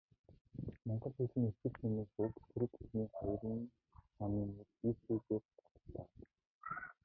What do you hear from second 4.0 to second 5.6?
тооны нэр 'ики'-ээс